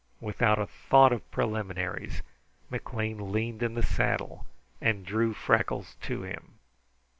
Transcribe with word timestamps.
Without 0.19 0.57
a 0.57 0.65
thought 0.65 1.13
of 1.13 1.29
preliminaries, 1.29 2.23
McLean 2.71 3.31
leaned 3.31 3.61
in 3.61 3.75
the 3.75 3.83
saddle 3.83 4.47
and 4.81 5.05
drew 5.05 5.31
Freckles 5.31 5.93
to 6.01 6.23
him. 6.23 6.57